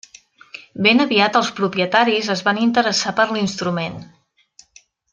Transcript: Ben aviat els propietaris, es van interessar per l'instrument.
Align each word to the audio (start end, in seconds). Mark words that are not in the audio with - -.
Ben 0.85 1.03
aviat 1.03 1.37
els 1.41 1.51
propietaris, 1.59 2.31
es 2.37 2.41
van 2.49 2.63
interessar 2.65 3.15
per 3.23 3.27
l'instrument. 3.37 4.03